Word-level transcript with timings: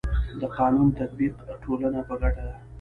د 0.39 0.41
قانونو 0.55 0.95
تطبیق 0.99 1.33
د 1.47 1.49
ټولني 1.63 2.01
په 2.07 2.13
ګټه 2.21 2.43
دی. 2.47 2.57